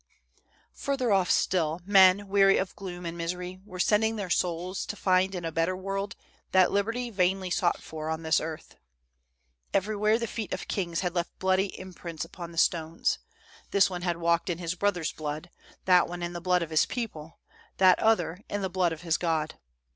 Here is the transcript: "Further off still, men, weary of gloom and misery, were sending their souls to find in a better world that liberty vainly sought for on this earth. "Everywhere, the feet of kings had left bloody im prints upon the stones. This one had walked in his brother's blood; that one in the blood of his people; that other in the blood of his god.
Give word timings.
"Further 0.73 1.11
off 1.13 1.29
still, 1.29 1.79
men, 1.85 2.27
weary 2.27 2.57
of 2.57 2.75
gloom 2.75 3.05
and 3.05 3.15
misery, 3.15 3.59
were 3.63 3.77
sending 3.79 4.15
their 4.15 4.31
souls 4.31 4.83
to 4.87 4.95
find 4.95 5.35
in 5.35 5.45
a 5.45 5.51
better 5.51 5.77
world 5.77 6.15
that 6.53 6.71
liberty 6.71 7.11
vainly 7.11 7.51
sought 7.51 7.83
for 7.83 8.09
on 8.09 8.23
this 8.23 8.39
earth. 8.39 8.77
"Everywhere, 9.75 10.17
the 10.17 10.25
feet 10.25 10.53
of 10.53 10.67
kings 10.67 11.01
had 11.01 11.13
left 11.13 11.37
bloody 11.37 11.67
im 11.75 11.93
prints 11.93 12.25
upon 12.25 12.51
the 12.51 12.57
stones. 12.57 13.19
This 13.69 13.91
one 13.91 14.01
had 14.01 14.17
walked 14.17 14.49
in 14.49 14.57
his 14.57 14.73
brother's 14.73 15.11
blood; 15.11 15.51
that 15.85 16.07
one 16.09 16.23
in 16.23 16.33
the 16.33 16.41
blood 16.41 16.63
of 16.63 16.71
his 16.71 16.87
people; 16.87 17.37
that 17.77 17.99
other 17.99 18.41
in 18.49 18.63
the 18.63 18.69
blood 18.69 18.93
of 18.93 19.01
his 19.01 19.17
god. 19.17 19.59